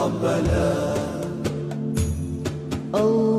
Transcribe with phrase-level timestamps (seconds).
[0.00, 0.94] تقبلا
[2.94, 3.29] الله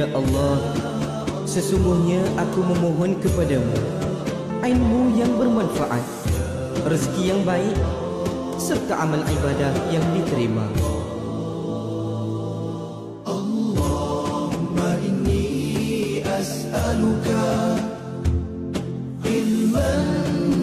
[0.00, 0.56] Ya Allah,
[1.44, 3.76] sesungguhnya aku memohon kepadamu
[4.64, 6.00] ilmu yang bermanfaat,
[6.88, 7.76] rezeki yang baik
[8.56, 10.64] serta amal ibadah yang diterima.
[13.28, 17.76] Allahumma inni as'aluka
[19.20, 20.08] ilman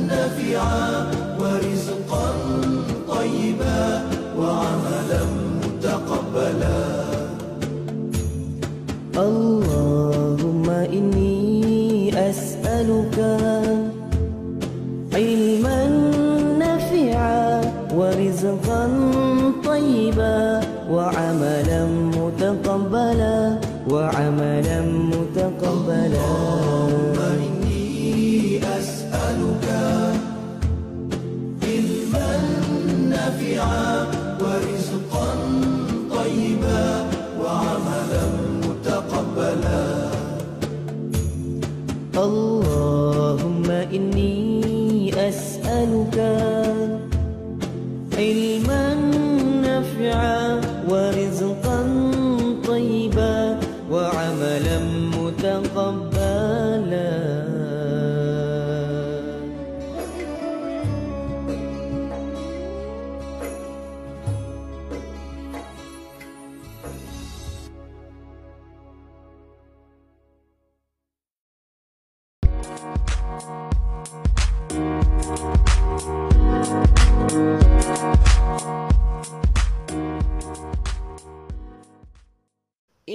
[0.09, 0.96] nafi'an
[18.17, 18.83] ورزقا
[19.65, 20.61] طيبا
[20.91, 21.85] وعملا
[22.17, 23.59] متقبلا
[23.89, 24.81] وعملا
[25.13, 26.29] متقبلا.
[27.37, 29.65] إني أسألك
[31.63, 32.31] علما
[33.09, 34.07] نافعا
[34.41, 35.29] ورزقا
[36.09, 36.85] طيبا
[37.41, 38.25] وعملا
[38.65, 39.83] متقبلا.
[42.17, 44.33] اللهم إني
[45.29, 46.17] أسألك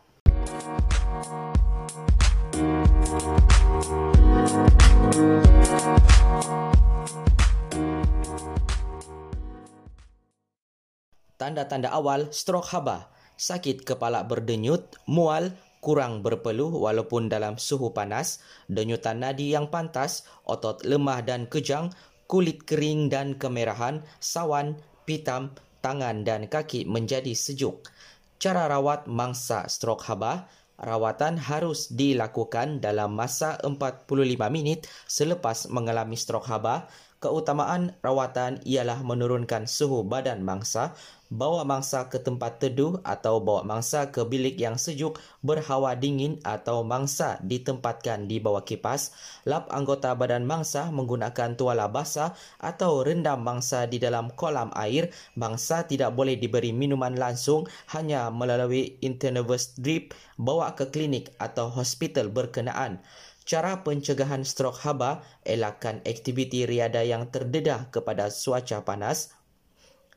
[11.43, 15.51] Tanda-tanda awal strok haba, sakit kepala berdenyut, mual,
[15.83, 18.39] kurang berpeluh walaupun dalam suhu panas,
[18.71, 21.91] denyutan nadi yang pantas, otot lemah dan kejang,
[22.31, 25.51] kulit kering dan kemerahan, sawan, pitam,
[25.83, 27.91] tangan dan kaki menjadi sejuk.
[28.39, 30.47] Cara rawat mangsa strok haba
[30.83, 34.09] Rawatan harus dilakukan dalam masa 45
[34.49, 36.89] minit selepas mengalami strok haba.
[37.23, 40.91] Keutamaan rawatan ialah menurunkan suhu badan mangsa,
[41.33, 46.85] bawa mangsa ke tempat teduh atau bawa mangsa ke bilik yang sejuk berhawa dingin atau
[46.85, 49.09] mangsa ditempatkan di bawah kipas,
[49.49, 55.09] lap anggota badan mangsa menggunakan tuala basah atau rendam mangsa di dalam kolam air.
[55.33, 57.65] Mangsa tidak boleh diberi minuman langsung
[57.97, 63.01] hanya melalui intravenous drip bawa ke klinik atau hospital berkenaan.
[63.43, 69.35] Cara pencegahan strok haba, elakkan aktiviti riada yang terdedah kepada cuaca panas,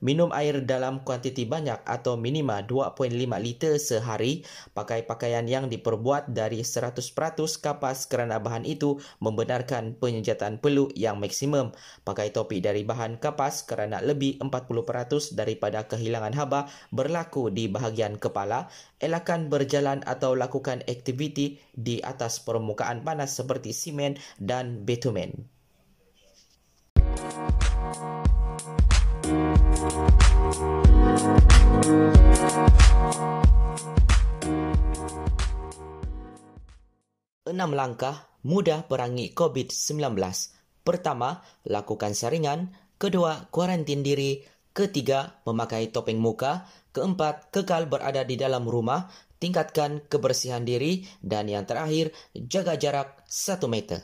[0.05, 4.45] Minum air dalam kuantiti banyak atau minima 2.5 liter sehari.
[4.77, 7.01] Pakai pakaian yang diperbuat dari 100%
[7.65, 11.73] kapas kerana bahan itu membenarkan penyejataan peluk yang maksimum.
[12.05, 18.69] Pakai topi dari bahan kapas kerana lebih 40% daripada kehilangan haba berlaku di bahagian kepala.
[19.01, 25.56] Elakkan berjalan atau lakukan aktiviti di atas permukaan panas seperti simen dan bitumen.
[37.47, 40.19] Enam langkah mudah perangi COVID-19.
[40.83, 42.75] Pertama, lakukan saringan.
[42.99, 44.43] Kedua, kuarantin diri.
[44.75, 46.67] Ketiga, memakai topeng muka.
[46.91, 49.07] Keempat, kekal berada di dalam rumah.
[49.39, 51.07] Tingkatkan kebersihan diri.
[51.23, 54.03] Dan yang terakhir, jaga jarak satu meter.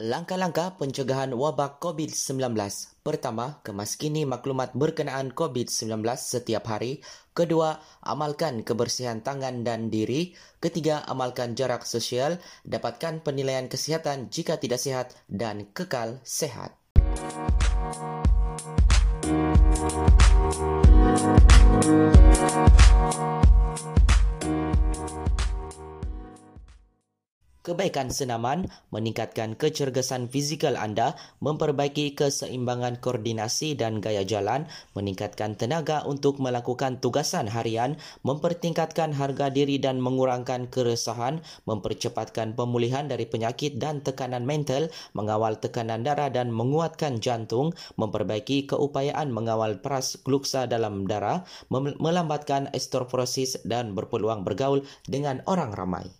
[0.00, 2.52] Langkah-langkah pencegahan wabak COVID-19.
[3.00, 7.00] Pertama, kemaskini maklumat berkenaan COVID-19 setiap hari.
[7.32, 10.36] Kedua, amalkan kebersihan tangan dan diri.
[10.60, 12.44] Ketiga, amalkan jarak sosial.
[12.68, 16.76] Dapatkan penilaian kesihatan jika tidak sihat dan kekal sehat.
[27.60, 31.12] Kebaikan senaman meningkatkan kecergasan fizikal anda,
[31.44, 34.64] memperbaiki keseimbangan koordinasi dan gaya jalan,
[34.96, 43.28] meningkatkan tenaga untuk melakukan tugasan harian, mempertingkatkan harga diri dan mengurangkan keresahan, mempercepatkan pemulihan dari
[43.28, 50.64] penyakit dan tekanan mental, mengawal tekanan darah dan menguatkan jantung, memperbaiki keupayaan mengawal peras gluksa
[50.64, 51.44] dalam darah,
[52.00, 56.19] melambatkan osteoporosis dan berpeluang bergaul dengan orang ramai.